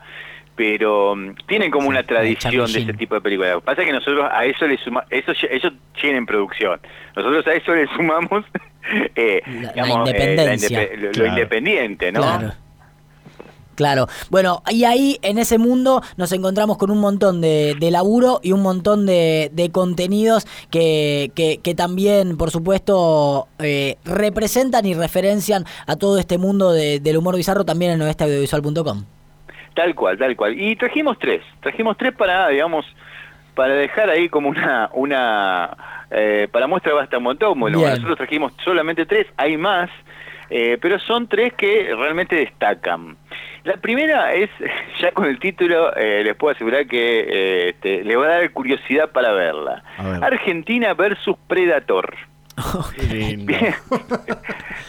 Pero 0.54 1.14
mm, 1.16 1.34
tienen 1.46 1.70
como 1.70 1.88
una 1.88 2.02
tradición 2.02 2.70
de 2.72 2.80
ese 2.80 2.92
tipo 2.92 3.14
de 3.14 3.20
películas. 3.20 3.52
Lo 3.54 3.60
que 3.60 3.64
pasa 3.66 3.80
es 3.82 3.86
que 3.86 3.92
nosotros 3.92 4.26
a 4.30 4.44
eso 4.44 4.66
le 4.66 4.76
sumamos, 4.78 5.08
eso, 5.10 5.32
ellos 5.50 5.72
tienen 6.00 6.26
producción. 6.26 6.78
Nosotros 7.16 7.46
a 7.46 7.52
eso 7.54 7.74
le 7.74 7.86
sumamos 7.96 8.44
eh, 9.16 9.40
La- 9.46 9.62
la 9.62 9.72
digamos, 9.72 9.96
eh, 9.96 10.12
independencia. 10.12 10.82
indepe- 10.92 11.16
lo, 11.16 11.26
independiente, 11.26 12.12
¿no? 12.12 12.20
Claro. 13.78 14.08
Bueno, 14.28 14.64
y 14.68 14.82
ahí 14.82 15.18
en 15.22 15.38
ese 15.38 15.56
mundo 15.56 16.02
nos 16.16 16.32
encontramos 16.32 16.78
con 16.78 16.90
un 16.90 16.98
montón 16.98 17.40
de, 17.40 17.76
de 17.78 17.90
laburo 17.92 18.40
y 18.42 18.50
un 18.50 18.60
montón 18.60 19.06
de, 19.06 19.50
de 19.52 19.70
contenidos 19.70 20.46
que, 20.68 21.30
que, 21.36 21.58
que 21.62 21.76
también, 21.76 22.36
por 22.36 22.50
supuesto, 22.50 23.46
eh, 23.60 23.94
representan 24.04 24.84
y 24.84 24.94
referencian 24.94 25.64
a 25.86 25.94
todo 25.94 26.18
este 26.18 26.38
mundo 26.38 26.72
de- 26.72 26.98
del 26.98 27.18
humor 27.18 27.36
bizarro 27.36 27.64
también 27.64 27.92
en 27.92 28.02
oesteaudiovisual.com. 28.02 29.04
Tal 29.76 29.94
cual, 29.94 30.18
tal 30.18 30.34
cual. 30.34 30.60
Y 30.60 30.74
trajimos 30.74 31.16
tres, 31.20 31.40
trajimos 31.62 31.96
tres 31.96 32.12
para, 32.14 32.48
digamos, 32.48 32.84
para 33.54 33.74
dejar 33.74 34.10
ahí 34.10 34.28
como 34.28 34.48
una, 34.48 34.90
una 34.92 35.76
eh, 36.10 36.48
para 36.50 36.66
muestra 36.66 36.94
basta 36.94 37.18
un 37.18 37.22
montón. 37.24 37.60
Bueno, 37.60 37.78
Bien. 37.78 37.90
nosotros 37.90 38.16
trajimos 38.16 38.52
solamente 38.64 39.06
tres, 39.06 39.28
hay 39.36 39.56
más, 39.56 39.88
eh, 40.50 40.78
pero 40.80 40.98
son 41.00 41.28
tres 41.28 41.52
que 41.54 41.94
realmente 41.96 42.36
destacan. 42.36 43.16
La 43.64 43.76
primera 43.76 44.32
es, 44.32 44.50
ya 45.00 45.10
con 45.12 45.26
el 45.26 45.38
título, 45.38 45.94
eh, 45.96 46.22
les 46.24 46.34
puedo 46.36 46.54
asegurar 46.54 46.86
que 46.86 47.20
eh, 47.20 47.68
este, 47.70 48.04
le 48.04 48.16
va 48.16 48.26
a 48.26 48.28
dar 48.38 48.50
curiosidad 48.52 49.10
para 49.10 49.32
verla. 49.32 49.82
Ver. 50.02 50.24
Argentina 50.24 50.94
versus 50.94 51.36
Predator. 51.46 52.14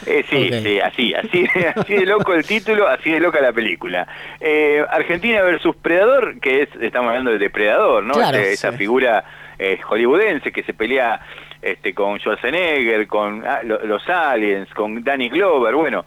Eh, 0.06 0.24
sí, 0.28 0.50
sí, 0.62 0.80
así, 0.80 1.14
así, 1.14 1.46
así 1.76 1.94
de 1.94 2.06
loco 2.06 2.32
el 2.34 2.44
título, 2.44 2.88
así 2.88 3.10
de 3.10 3.20
loca 3.20 3.40
la 3.40 3.52
película. 3.52 4.08
Eh, 4.40 4.82
Argentina 4.90 5.42
versus 5.42 5.76
Predador, 5.76 6.40
que 6.40 6.62
es, 6.62 6.68
estamos 6.80 7.08
hablando 7.10 7.30
de 7.32 7.38
Depredador, 7.38 8.02
¿no? 8.02 8.14
Claro, 8.14 8.38
Este- 8.38 8.52
esa 8.52 8.72
figura 8.72 9.24
eh, 9.58 9.78
hollywoodense 9.82 10.52
que 10.52 10.62
se 10.62 10.72
pelea 10.72 11.20
este, 11.62 11.94
con 11.94 12.18
Schwarzenegger, 12.18 13.06
con 13.06 13.44
ah, 13.46 13.60
lo- 13.62 13.84
los 13.86 14.08
aliens, 14.08 14.68
con 14.74 15.02
Danny 15.04 15.28
Glover, 15.28 15.74
bueno. 15.74 16.04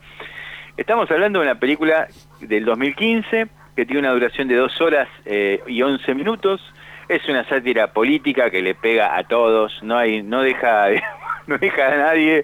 Estamos 0.76 1.10
hablando 1.12 1.40
de 1.40 1.46
una 1.46 1.60
película 1.60 2.08
del 2.42 2.66
2015 2.66 3.48
que 3.76 3.86
tiene 3.86 4.00
una 4.00 4.12
duración 4.12 4.48
de 4.48 4.56
dos 4.56 4.80
horas 4.82 5.08
eh, 5.26 5.62
y 5.68 5.82
11 5.82 6.16
minutos. 6.16 6.62
Es 7.10 7.28
una 7.30 7.48
sátira 7.48 7.94
política 7.94 8.50
que 8.50 8.62
le 8.62 8.74
pega 8.76 9.16
a 9.18 9.24
todos, 9.24 9.72
no 9.84 9.98
hay, 9.98 10.24
no 10.24 10.42
deja, 10.42 10.88
no 11.48 11.58
deja 11.60 11.94
a 11.94 11.98
nadie 11.98 12.44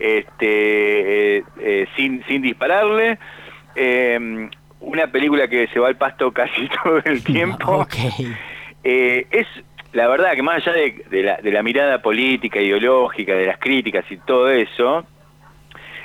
este, 0.00 1.38
eh, 1.38 1.44
eh, 1.60 1.86
sin, 1.96 2.24
sin 2.26 2.42
dispararle. 2.42 3.18
Eh, 3.76 4.48
una 4.80 5.06
película 5.08 5.46
que 5.48 5.66
se 5.68 5.78
va 5.78 5.88
al 5.88 5.96
pasto 5.96 6.32
casi 6.32 6.68
todo 6.82 6.98
el 7.04 7.22
tiempo. 7.24 7.78
Ok. 7.78 7.94
Eh, 8.84 9.26
es 9.30 9.46
la 9.92 10.08
verdad 10.08 10.32
que 10.34 10.42
más 10.42 10.56
allá 10.66 10.72
de, 10.76 11.04
de 11.10 11.22
la, 11.22 11.36
de 11.38 11.50
la 11.50 11.62
mirada 11.62 12.00
política, 12.02 12.60
ideológica, 12.60 13.34
de 13.34 13.46
las 13.46 13.58
críticas 13.58 14.04
y 14.10 14.16
todo 14.18 14.48
eso, 14.50 15.04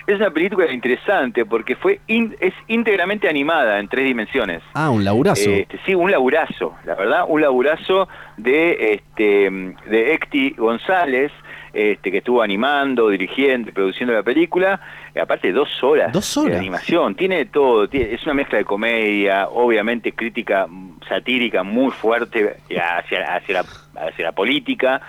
es 0.07 0.15
una 0.15 0.31
película 0.31 0.71
interesante 0.71 1.45
porque 1.45 1.75
fue 1.75 1.99
in- 2.07 2.35
es 2.39 2.53
íntegramente 2.67 3.29
animada 3.29 3.79
en 3.79 3.87
tres 3.87 4.05
dimensiones. 4.05 4.61
Ah, 4.73 4.89
un 4.89 5.03
laburazo. 5.05 5.49
Este, 5.49 5.79
sí, 5.85 5.95
un 5.95 6.11
laburazo, 6.11 6.75
la 6.85 6.95
verdad, 6.95 7.23
un 7.27 7.41
laburazo 7.41 8.07
de 8.37 8.93
este 8.95 9.49
de 9.89 10.13
Ecti 10.13 10.51
González, 10.57 11.31
este, 11.74 12.12
que 12.12 12.20
estuvo 12.20 12.42
animando, 12.42 13.10
dirigiendo, 13.10 13.72
produciendo 13.74 14.13
la 14.13 14.22
película, 14.24 14.80
aparte 15.20 15.51
dos 15.51 15.84
horas, 15.84 16.12
Dos 16.13 16.38
horas. 16.38 16.51
de 16.53 16.58
animación, 16.60 17.15
tiene 17.15 17.46
todo, 17.46 17.88
tiene- 17.89 18.13
es 18.13 18.24
una 18.25 18.36
mezcla 18.36 18.60
de 18.60 18.65
comedia, 18.65 19.48
obviamente 19.50 20.12
crítica 20.13 20.68
satírica 21.10 21.63
muy 21.63 21.92
fuerte 21.92 22.58
hacia, 22.80 23.36
hacia, 23.36 23.53
la, 23.63 23.65
hacia 24.08 24.25
la 24.25 24.32
política, 24.32 25.01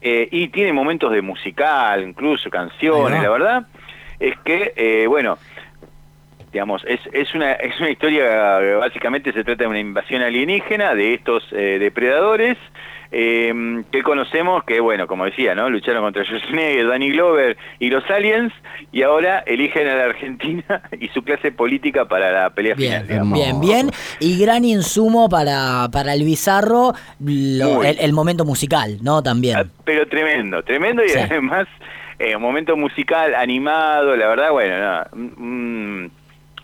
eh, 0.00 0.28
y 0.30 0.48
tiene 0.48 0.72
momentos 0.72 1.12
de 1.12 1.20
musical, 1.22 2.02
incluso 2.02 2.48
canciones, 2.50 3.22
la 3.22 3.30
verdad 3.30 3.66
es 4.18 4.34
que, 4.44 4.72
eh, 4.76 5.06
bueno, 5.06 5.36
digamos, 6.52 6.82
es, 6.86 7.00
es, 7.12 7.34
una, 7.34 7.52
es 7.52 7.78
una 7.80 7.90
historia, 7.90 8.58
que 8.60 8.74
básicamente 8.74 9.32
se 9.32 9.44
trata 9.44 9.64
de 9.64 9.68
una 9.68 9.78
invasión 9.80 10.22
alienígena 10.22 10.94
de 10.94 11.12
estos 11.14 11.46
eh, 11.52 11.78
depredadores 11.78 12.56
eh, 13.12 13.82
que 13.92 14.02
conocemos, 14.02 14.64
que 14.64 14.80
bueno, 14.80 15.06
como 15.06 15.24
decía, 15.24 15.54
¿no? 15.54 15.70
Lucharon 15.70 16.02
contra 16.02 16.24
Schwarzenegger, 16.24 16.88
Danny 16.88 17.10
Glover 17.10 17.56
y 17.78 17.90
los 17.90 18.08
aliens, 18.10 18.52
y 18.92 19.02
ahora 19.02 19.40
eligen 19.46 19.86
a 19.88 19.94
la 19.94 20.04
Argentina 20.04 20.82
y 21.00 21.08
su 21.08 21.22
clase 21.22 21.52
política 21.52 22.06
para 22.06 22.30
la 22.32 22.50
pelea 22.50 22.74
Bien, 22.74 22.92
final, 23.02 23.08
digamos. 23.08 23.38
bien, 23.38 23.60
bien. 23.60 23.90
Y 24.20 24.38
gran 24.40 24.64
insumo 24.64 25.28
para, 25.28 25.88
para 25.92 26.14
el 26.14 26.24
bizarro, 26.24 26.92
lo- 27.24 27.82
el, 27.84 27.98
el 27.98 28.12
momento 28.12 28.44
musical, 28.44 28.98
¿no? 29.02 29.18
Ah, 29.18 29.22
También. 29.22 29.70
Pero 29.84 30.06
tremendo, 30.08 30.62
tremendo 30.62 31.04
y 31.04 31.08
Sí. 31.10 31.18
además 31.18 31.66
eh, 32.18 32.34
un 32.34 32.42
momento 32.42 32.76
musical 32.76 33.34
animado, 33.34 34.16
la 34.16 34.26
verdad, 34.28 34.50
bueno, 34.50 34.78
no, 34.78 35.04
un, 35.36 36.10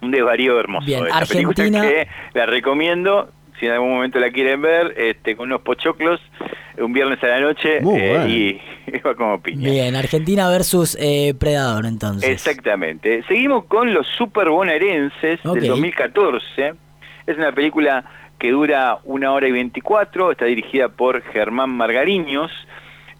un 0.01 0.11
desvarío 0.11 0.59
hermoso. 0.59 0.87
Bien, 0.87 1.05
Esta 1.07 1.27
película 1.27 1.55
Argentina- 1.65 1.83
que 1.83 2.09
la 2.35 2.47
recomiendo, 2.47 3.29
si 3.63 3.67
en 3.69 3.75
algún 3.75 3.91
momento 3.91 4.19
la 4.19 4.33
quieren 4.33 4.61
ver, 4.61 4.93
este, 4.97 5.37
con 5.37 5.47
unos 5.47 5.61
pochoclos, 5.61 6.21
un 6.79 6.93
viernes 6.93 7.23
a 7.23 7.29
la 7.29 7.39
noche 7.39 7.79
eh, 7.79 8.27
y 8.29 8.99
va 9.07 9.15
como 9.15 9.41
piña. 9.41 9.71
Bien, 9.71 9.95
Argentina 9.95 10.49
versus 10.49 10.97
eh, 11.01 11.33
Predador, 11.39 11.87
entonces. 11.87 12.29
Exactamente. 12.29 13.23
Seguimos 13.29 13.67
con 13.67 13.95
los 13.95 14.05
super 14.19 14.49
bonaerenses 14.49 15.39
Ok. 15.47 15.59
del 15.61 15.69
2014. 15.69 16.75
Es 17.29 17.37
una 17.37 17.53
película 17.53 18.05
que 18.41 18.51
dura 18.51 18.99
una 19.05 19.31
hora 19.31 19.47
y 19.47 19.53
24, 19.53 20.33
está 20.33 20.47
dirigida 20.47 20.89
por 20.89 21.23
Germán 21.23 21.71
Margariños. 21.71 22.51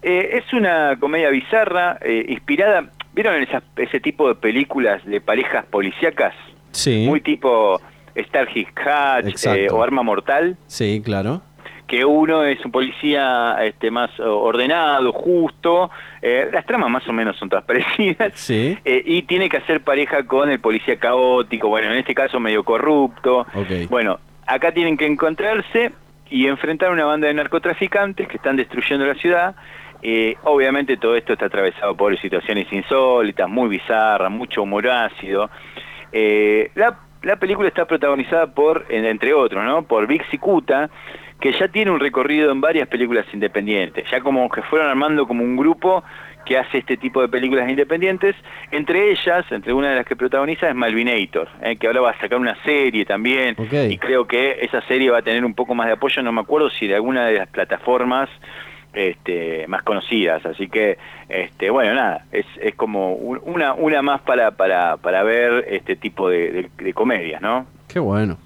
Eh, 0.01 0.41
es 0.43 0.51
una 0.51 0.97
comedia 0.99 1.29
bizarra, 1.29 1.99
eh, 2.01 2.25
inspirada, 2.27 2.89
¿vieron 3.13 3.41
esas- 3.41 3.63
ese 3.77 4.01
tipo 4.01 4.27
de 4.27 4.35
películas 4.35 5.05
de 5.05 5.21
parejas 5.21 5.63
policíacas? 5.67 6.33
Sí. 6.71 7.05
Muy 7.07 7.21
tipo 7.21 7.79
Starship 8.15 8.67
Hatch 8.75 9.45
eh, 9.47 9.67
o 9.71 9.81
Arma 9.83 10.03
Mortal 10.03 10.57
Sí, 10.67 11.01
claro. 11.03 11.41
que 11.87 12.05
uno 12.05 12.43
es 12.43 12.63
un 12.65 12.71
policía 12.71 13.57
este, 13.63 13.91
más 13.91 14.17
o- 14.19 14.39
ordenado, 14.39 15.11
justo, 15.11 15.91
eh, 16.21 16.49
las 16.51 16.65
tramas 16.65 16.89
más 16.89 17.07
o 17.07 17.13
menos 17.13 17.37
son 17.37 17.49
todas 17.49 17.65
parecidas, 17.71 18.33
Sí. 18.35 18.77
eh, 18.85 19.03
y 19.05 19.23
tiene 19.23 19.49
que 19.49 19.57
hacer 19.57 19.81
pareja 19.83 20.25
con 20.25 20.49
el 20.49 20.59
policía 20.59 20.97
caótico, 20.97 21.67
bueno, 21.69 21.91
en 21.91 21.99
este 21.99 22.15
caso 22.15 22.39
medio 22.39 22.63
corrupto. 22.63 23.39
Ok. 23.53 23.89
Bueno, 23.89 24.19
acá 24.47 24.71
tienen 24.73 24.97
que 24.97 25.05
encontrarse 25.05 25.91
y 26.29 26.47
enfrentar 26.47 26.89
una 26.91 27.05
banda 27.05 27.27
de 27.27 27.33
narcotraficantes 27.35 28.27
que 28.27 28.37
están 28.37 28.55
destruyendo 28.55 29.05
la 29.05 29.15
ciudad. 29.15 29.55
Eh, 30.01 30.35
obviamente 30.43 30.97
todo 30.97 31.15
esto 31.15 31.33
está 31.33 31.45
atravesado 31.45 31.95
por 31.95 32.17
situaciones 32.19 32.67
insólitas, 32.73 33.47
muy 33.47 33.69
bizarras, 33.69 34.31
mucho 34.31 34.63
humor 34.63 34.87
ácido. 34.89 35.49
Eh, 36.11 36.71
la, 36.75 36.97
la 37.23 37.37
película 37.37 37.67
está 37.67 37.85
protagonizada 37.85 38.47
por, 38.53 38.85
en- 38.89 39.05
entre 39.05 39.33
otros, 39.33 39.63
¿no? 39.63 39.83
Por 39.83 40.07
Vic 40.07 40.25
Cicuta, 40.29 40.89
que 41.39 41.51
ya 41.53 41.67
tiene 41.67 41.91
un 41.91 41.99
recorrido 41.99 42.51
en 42.51 42.61
varias 42.61 42.87
películas 42.87 43.25
independientes, 43.33 44.09
ya 44.09 44.21
como 44.21 44.49
que 44.49 44.61
fueron 44.63 44.89
armando 44.89 45.27
como 45.27 45.43
un 45.43 45.57
grupo 45.57 46.03
que 46.45 46.57
hace 46.57 46.79
este 46.79 46.97
tipo 46.97 47.21
de 47.21 47.29
películas 47.29 47.69
independientes, 47.69 48.35
entre 48.71 49.11
ellas, 49.11 49.45
entre 49.49 49.71
una 49.73 49.91
de 49.91 49.95
las 49.95 50.05
que 50.05 50.15
protagoniza 50.17 50.67
es 50.69 50.75
Malvinator, 50.75 51.47
¿eh? 51.61 51.77
que 51.77 51.87
ahora 51.87 52.01
va 52.01 52.09
a 52.11 52.19
sacar 52.19 52.37
una 52.37 52.55
serie 52.63 53.05
también, 53.05 53.55
y 53.93 53.97
creo 53.97 54.27
que 54.27 54.57
esa 54.61 54.81
serie 54.81 55.09
va 55.09 55.19
a 55.19 55.21
tener 55.21 55.45
un 55.45 55.53
poco 55.53 55.73
más 55.73 55.87
de 55.87 55.93
apoyo, 55.93 56.21
no 56.21 56.33
me 56.33 56.41
acuerdo 56.41 56.69
si 56.69 56.85
de 56.87 56.95
alguna 56.95 57.25
de 57.27 57.37
las 57.37 57.47
plataformas 57.47 58.29
este, 58.93 59.67
más 59.67 59.83
conocidas, 59.83 60.45
así 60.45 60.67
que 60.69 60.97
este, 61.29 61.69
bueno 61.69 61.93
nada, 61.95 62.25
es, 62.31 62.45
es 62.61 62.75
como 62.75 63.13
un- 63.15 63.41
una, 63.43 63.73
una 63.73 64.01
más 64.01 64.21
para, 64.21 64.51
para, 64.51 64.97
para 64.97 65.23
ver 65.23 65.65
este 65.69 65.95
tipo 65.95 66.29
de, 66.29 66.51
de- 66.51 66.69
de 66.77 66.93
comedias, 66.93 67.41
¿no? 67.41 67.65
Qué 67.87 67.99
bueno. 67.99 68.37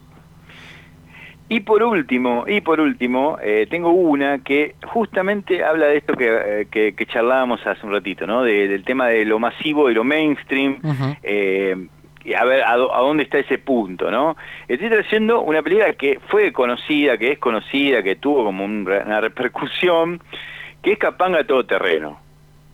Y 1.50 1.62
por 1.62 1.82
último, 1.82 2.44
y 2.46 2.60
por 2.60 2.82
último, 2.82 3.38
eh, 3.42 3.68
tengo 3.70 3.92
una 3.92 4.40
que 4.40 4.76
justamente 4.86 5.64
habla 5.64 5.86
de 5.88 5.98
esto 5.98 6.14
que, 6.14 6.28
eh, 6.28 6.68
que, 6.70 6.94
que 6.94 7.06
charlábamos 7.06 7.66
hace 7.66 7.86
un 7.86 7.94
ratito, 7.94 8.28
¿no? 8.28 8.44
De- 8.44 8.68
del 8.68 8.84
tema 8.84 9.08
de 9.08 9.24
lo 9.24 9.40
masivo 9.40 9.90
y 9.90 9.94
lo 9.94 10.04
mainstream. 10.04 10.80
Eh, 11.24 11.88
y 12.28 12.34
a 12.34 12.44
ver 12.44 12.62
a, 12.62 12.74
a 12.74 13.00
dónde 13.00 13.24
está 13.24 13.40
ese 13.40 13.58
punto, 13.58 14.12
¿no? 14.12 14.36
Estoy 14.68 14.90
trayendo 14.90 15.42
una 15.42 15.62
película 15.62 15.94
que 15.94 16.20
fue 16.28 16.52
conocida, 16.52 17.18
que 17.18 17.32
es 17.32 17.40
conocida, 17.40 18.04
que 18.04 18.18
tuvo 18.18 18.44
como 18.44 18.66
un 18.66 18.86
re- 18.86 19.04
una 19.06 19.22
repercusión, 19.22 20.22
que 20.84 20.92
es 20.92 20.98
Capanga 21.00 21.44
Todoterreno. 21.46 22.20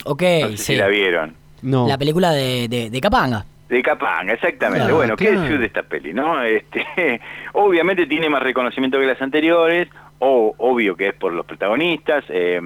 Ok, 0.06 0.22
No 0.42 0.48
sé 0.50 0.58
sí. 0.58 0.64
si 0.74 0.76
la 0.76 0.88
vieron. 0.88 1.36
No. 1.62 1.88
La 1.88 1.98
película 2.00 2.32
de, 2.32 2.68
de, 2.68 2.90
de 2.90 3.00
Capanga. 3.02 3.46
De 3.70 3.82
Capanga, 3.84 4.34
exactamente. 4.34 4.80
Claro, 4.86 4.96
bueno, 4.98 5.16
¿qué 5.16 5.26
claro. 5.28 5.42
decir 5.42 5.60
de 5.60 5.66
esta 5.68 5.84
peli, 5.84 6.14
no? 6.14 6.42
Este, 6.44 6.86
obviamente 7.54 8.06
tiene 8.08 8.30
más 8.30 8.42
reconocimiento 8.44 9.00
que 9.00 9.06
las 9.06 9.22
anteriores, 9.22 9.88
o 10.20 10.56
obvio 10.58 10.96
que 10.96 11.10
es 11.10 11.14
por 11.14 11.32
los 11.34 11.46
protagonistas, 11.46 12.24
eh, 12.30 12.60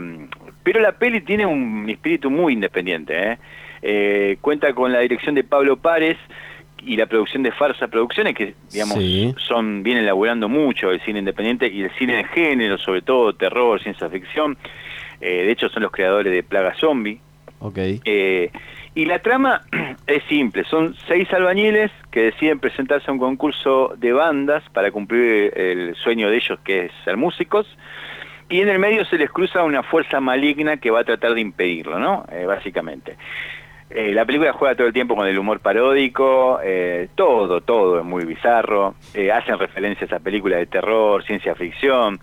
pero 0.63 0.79
la 0.79 0.93
peli 0.93 1.21
tiene 1.21 1.45
un 1.45 1.89
espíritu 1.89 2.29
muy 2.31 2.53
independiente, 2.53 3.31
¿eh? 3.33 3.37
Eh, 3.81 4.37
cuenta 4.41 4.73
con 4.73 4.91
la 4.91 4.99
dirección 4.99 5.35
de 5.35 5.43
Pablo 5.43 5.77
Párez 5.77 6.17
y 6.83 6.95
la 6.97 7.05
producción 7.05 7.43
de 7.43 7.51
Farsa 7.51 7.87
Producciones, 7.87 8.35
que 8.35 8.55
digamos 8.71 8.95
Sí. 8.97 9.33
son 9.37 9.83
vienen 9.83 10.05
laburando 10.05 10.47
mucho 10.49 10.91
el 10.91 11.01
cine 11.01 11.19
independiente 11.19 11.67
y 11.67 11.81
el 11.83 11.91
cine 11.97 12.17
de 12.17 12.23
género, 12.25 12.77
sobre 12.77 13.01
todo 13.01 13.33
terror, 13.33 13.81
ciencia 13.81 14.09
ficción. 14.09 14.57
Eh, 15.19 15.43
de 15.45 15.51
hecho, 15.51 15.69
son 15.69 15.83
los 15.83 15.91
creadores 15.91 16.31
de 16.31 16.43
Plaga 16.43 16.75
Zombie. 16.75 17.19
Ok. 17.59 17.77
Eh, 18.05 18.51
y 18.93 19.05
la 19.05 19.19
trama 19.19 19.61
es 20.07 20.23
simple, 20.29 20.63
son 20.65 20.95
seis 21.07 21.31
albañiles 21.33 21.91
que 22.11 22.23
deciden 22.23 22.59
presentarse 22.59 23.09
a 23.09 23.13
un 23.13 23.19
concurso 23.19 23.93
de 23.97 24.13
bandas 24.13 24.63
para 24.73 24.91
cumplir 24.91 25.53
el 25.55 25.95
sueño 25.95 26.29
de 26.29 26.37
ellos 26.37 26.59
que 26.63 26.85
es 26.85 26.91
ser 27.03 27.17
músicos, 27.17 27.67
y 28.49 28.61
en 28.61 28.69
el 28.69 28.79
medio 28.79 29.03
se 29.05 29.17
les 29.17 29.29
cruza 29.29 29.63
una 29.63 29.83
fuerza 29.83 30.21
maligna 30.21 30.77
que 30.77 30.89
va 30.89 31.01
a 31.01 31.03
tratar 31.03 31.33
de 31.33 31.41
impedirlo, 31.41 31.99
¿no? 31.99 32.25
Eh, 32.31 32.45
básicamente. 32.45 33.17
Eh, 33.89 34.11
la 34.13 34.25
película 34.25 34.51
juega 34.51 34.75
todo 34.75 34.87
el 34.87 34.93
tiempo 34.93 35.15
con 35.15 35.27
el 35.27 35.37
humor 35.39 35.59
paródico, 35.61 36.59
eh, 36.61 37.07
todo, 37.15 37.61
todo 37.61 37.99
es 37.99 38.05
muy 38.05 38.25
bizarro, 38.25 38.95
eh, 39.13 39.31
hacen 39.31 39.57
referencias 39.57 40.11
a 40.11 40.19
películas 40.19 40.59
de 40.59 40.65
terror, 40.65 41.23
ciencia 41.23 41.55
ficción, 41.55 42.19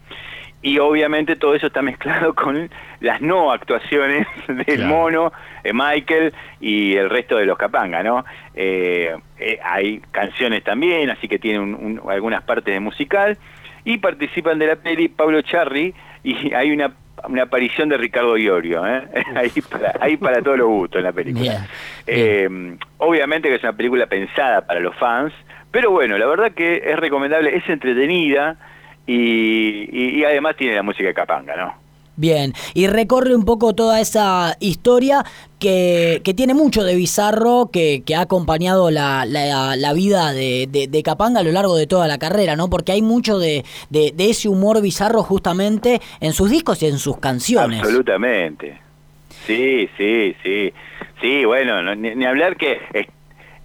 y 0.61 0.79
obviamente 0.79 1.37
todo 1.37 1.55
eso 1.55 1.67
está 1.69 1.81
mezclado 1.81 2.35
con 2.35 2.69
las 3.01 3.23
no 3.23 3.51
actuaciones 3.51 4.27
del 4.47 4.65
Claro. 4.77 4.87
mono, 4.87 5.33
eh, 5.63 5.73
Michael 5.73 6.35
y 6.61 6.97
el 6.97 7.09
resto 7.09 7.37
de 7.37 7.47
los 7.47 7.57
Capanga, 7.57 8.03
¿no? 8.03 8.27
Eh, 8.55 9.15
hay 9.65 10.01
canciones 10.11 10.65
también, 10.65 11.09
así 11.09 11.29
que 11.29 11.39
tiene 11.39 11.61
un- 11.61 11.75
un- 11.75 12.11
algunas 12.11 12.43
partes 12.43 12.75
de 12.75 12.81
musical, 12.81 13.39
y 13.87 13.99
participan 13.99 14.59
de 14.59 14.67
la 14.67 14.77
peli 14.77 15.09
Pablo 15.09 15.41
Charri, 15.41 15.95
y 16.23 16.53
hay 16.55 16.71
una, 16.73 16.93
una 17.29 17.43
aparición 17.45 17.89
de 17.89 17.97
Ricardo 17.97 18.37
Iorio, 18.37 18.87
¿eh? 18.87 19.03
ahí, 19.35 19.51
para, 19.71 19.95
ahí 20.01 20.17
para 20.17 20.43
todos 20.43 20.59
los 20.59 20.69
gustos 20.69 20.99
en 20.99 21.05
la 21.05 21.13
película. 21.13 21.43
Bien, 21.45 21.67
Eh, 22.07 22.77
obviamente 22.99 23.49
que 23.49 23.57
es 23.57 23.63
una 23.63 23.73
película 23.77 24.07
pensada 24.07 24.67
para 24.67 24.81
los 24.81 24.95
fans, 24.97 25.33
pero 25.71 25.91
bueno, 25.91 26.17
la 26.19 26.27
verdad 26.27 26.53
que 26.53 26.83
es 26.85 26.97
recomendable, 26.97 27.57
es 27.57 27.69
entretenida 27.69 28.57
y, 29.07 29.89
y- 29.91 30.21
y 30.21 30.25
además 30.25 30.57
tiene 30.57 30.75
la 30.77 30.83
música 30.83 31.09
de 31.09 31.15
Capanga, 31.15 31.57
¿no? 31.57 31.84
Bien, 32.17 32.53
y 32.75 32.87
recorre 32.87 33.35
un 33.35 33.45
poco 33.45 33.75
toda 33.75 34.01
esa 34.01 34.57
historia 34.61 35.25
que, 35.59 36.21
que 36.23 36.33
tiene 36.33 36.55
mucho 36.55 36.85
de 36.85 36.95
bizarro, 36.95 37.71
que, 37.73 38.03
que 38.07 38.15
ha 38.15 38.21
acompañado 38.21 38.91
la, 38.93 39.25
la- 39.27 39.75
la 39.75 39.93
vida 39.95 40.33
de, 40.33 40.69
de- 40.71 40.87
de 40.87 41.03
Capanga 41.03 41.41
a 41.41 41.43
lo 41.43 41.51
largo 41.51 41.75
de 41.77 41.87
toda 41.89 42.07
la 42.07 42.19
carrera, 42.19 42.55
¿no? 42.55 42.71
Porque 42.71 42.93
hay 42.93 43.03
mucho 43.03 43.39
de, 43.41 43.65
de- 43.91 44.13
de 44.15 44.31
ese 44.31 44.49
humor 44.49 44.81
bizarro 44.81 45.25
justamente 45.25 46.01
en 46.21 46.33
sus 46.35 46.51
discos 46.51 46.81
y 46.83 46.87
en 46.87 46.99
sus 46.99 47.17
canciones. 47.19 47.81
Absolutamente. 47.81 48.79
Sí, 49.47 49.89
sí, 49.99 50.37
sí. 50.45 50.73
Sí, 51.21 51.45
bueno, 51.45 51.83
no- 51.83 51.95
ni, 51.97 52.15
ni 52.15 52.25
hablar 52.27 52.57
que 52.57 52.79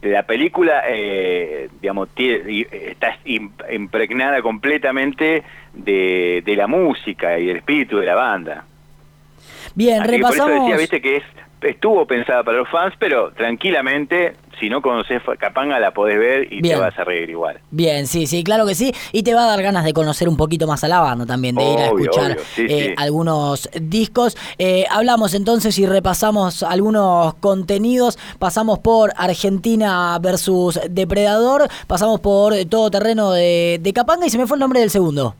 la 0.01 0.23
película, 0.23 0.83
eh, 0.87 1.69
digamos, 1.81 2.09
tiene- 2.15 2.51
y- 2.51 2.67
está 2.71 3.17
im- 3.25 3.51
impregnada 3.71 4.41
completamente 4.41 5.43
de, 5.73 6.41
de 6.45 6.55
la 6.55 6.67
música 6.67 7.37
y 7.37 7.47
del 7.47 7.57
espíritu 7.57 7.97
de 7.97 8.05
la 8.05 8.15
banda. 8.15 8.65
Bien, 9.75 10.01
Así 10.01 10.11
que 10.13 10.19
por 10.19 10.33
eso 10.33 10.45
repasamos. 10.45 10.65
decía, 10.69 10.77
viste, 10.77 11.01
que 11.01 11.17
es 11.17 11.23
estuvo 11.61 12.05
pensada 12.05 12.43
para 12.43 12.57
los 12.57 12.69
fans, 12.69 12.93
pero 12.99 13.31
tranquilamente, 13.31 14.35
si 14.59 14.69
no 14.69 14.81
conoces 14.81 15.21
Capanga, 15.37 15.79
la 15.79 15.91
podés 15.91 16.17
ver 16.17 16.51
y 16.51 16.61
te 16.61 16.75
vas 16.75 16.97
a 16.97 17.03
reír 17.03 17.29
igual. 17.29 17.59
Bien, 17.71 18.07
sí, 18.07 18.27
sí, 18.27 18.43
claro 18.43 18.65
que 18.65 18.75
sí. 18.75 18.93
Y 19.11 19.23
te 19.23 19.33
va 19.33 19.43
a 19.43 19.47
dar 19.47 19.61
ganas 19.61 19.85
de 19.85 19.93
conocer 19.93 20.27
un 20.27 20.37
poquito 20.37 20.67
más 20.67 20.83
a 20.83 20.87
la 20.87 20.99
banda 20.99 21.25
también, 21.25 21.55
de 21.55 21.63
ir 21.63 21.79
a 21.79 21.85
escuchar 21.85 22.37
eh, 22.57 22.93
algunos 22.97 23.69
discos. 23.81 24.37
Eh, 24.57 24.85
hablamos 24.89 25.33
entonces 25.33 25.77
y 25.79 25.85
repasamos 25.85 26.63
algunos 26.63 27.35
contenidos. 27.35 28.17
Pasamos 28.37 28.79
por 28.79 29.11
Argentina 29.15 30.17
versus 30.19 30.79
Depredador, 30.89 31.67
pasamos 31.87 32.19
por 32.19 32.53
Todo 32.69 32.91
Terreno 32.91 33.31
de, 33.31 33.79
de 33.81 33.93
Capanga 33.93 34.25
y 34.25 34.29
se 34.29 34.37
me 34.37 34.47
fue 34.47 34.55
el 34.57 34.61
nombre 34.61 34.79
del 34.79 34.89
segundo. 34.89 35.35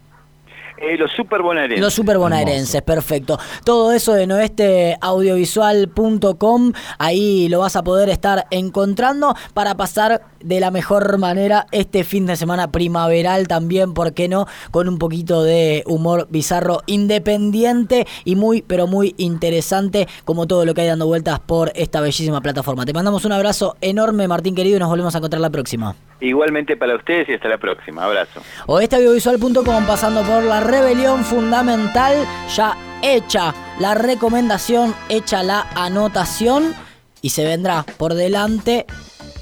Eh, 0.82 0.98
los 0.98 1.12
super 1.12 1.42
bonaerenses. 1.42 1.82
Los 1.82 1.94
super 1.94 2.18
bonaerenses, 2.18 2.82
perfecto. 2.82 3.38
Todo 3.66 3.92
eso 3.92 4.16
en 4.16 4.32
oesteaudiovisual.com, 4.32 6.72
ahí 6.98 7.50
lo 7.50 7.60
vas 7.60 7.76
a 7.76 7.84
poder 7.84 8.08
estar 8.08 8.48
encontrando 8.50 9.36
para 9.54 9.76
pasar 9.76 10.22
de 10.40 10.62
la 10.62 10.72
mejor 10.72 11.18
manera 11.18 11.66
este 11.72 12.06
fin 12.06 12.26
de 12.26 12.38
semana 12.38 12.72
primaveral 12.72 13.50
también, 13.50 13.94
¿por 13.94 14.14
qué 14.14 14.30
no? 14.30 14.48
Con 14.72 14.88
un 14.88 15.00
poquito 15.00 15.44
de 15.44 15.84
humor 15.86 16.28
bizarro 16.30 16.80
independiente 16.86 18.08
y 18.24 18.38
muy, 18.38 18.62
pero 18.62 18.88
muy 18.88 19.16
interesante, 19.18 20.08
como 20.24 20.48
todo 20.48 20.64
lo 20.66 20.74
que 20.74 20.80
hay 20.82 20.88
dando 20.88 21.08
vueltas 21.08 21.42
por 21.42 21.74
esta 21.76 22.00
bellísima 22.00 22.40
plataforma. 22.40 22.86
Te 22.86 22.94
mandamos 22.94 23.26
un 23.26 23.34
abrazo 23.34 23.76
enorme, 23.82 24.30
Martín 24.30 24.56
querido, 24.56 24.78
y 24.78 24.80
nos 24.80 24.90
volvemos 24.90 25.14
a 25.14 25.18
encontrar 25.18 25.42
la 25.42 25.50
próxima. 25.50 25.94
Igualmente 26.20 26.78
para 26.78 26.96
ustedes 26.96 27.30
y 27.30 27.34
hasta 27.34 27.48
la 27.48 27.58
próxima. 27.58 28.04
Abrazo. 28.04 28.42
Oesteaudiovisual.com 28.68 29.86
pasando 29.86 30.24
por 30.24 30.44
la 30.44 30.60
rebelión 30.60 31.24
fundamental, 31.24 32.16
ya 32.56 32.76
hecha 33.02 33.54
la 33.80 33.96
recomendación, 33.96 34.94
hecha 35.08 35.44
la 35.44 35.68
anotación 35.76 36.76
y 37.22 37.30
se 37.30 37.46
vendrá 37.46 37.86
por 37.98 38.14
delante 38.14 38.86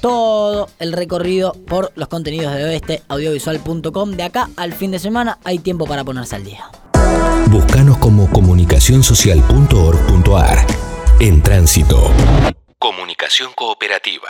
todo 0.00 0.68
el 0.78 0.92
recorrido 0.92 1.54
por 1.66 1.90
los 1.96 2.06
contenidos 2.08 2.54
de 2.54 2.64
oeste 2.64 3.02
audiovisual.com. 3.08 4.12
De 4.12 4.22
acá 4.22 4.48
al 4.56 4.72
fin 4.72 4.90
de 4.90 4.98
semana 4.98 5.38
hay 5.44 5.58
tiempo 5.58 5.86
para 5.86 6.04
ponerse 6.04 6.36
al 6.36 6.44
día. 6.44 6.70
Búscanos 7.50 7.98
como 7.98 8.30
comunicacionsocial.org.ar. 8.30 10.66
En 11.20 11.42
tránsito. 11.42 12.10
Comunicación 12.78 13.50
cooperativa. 13.56 14.28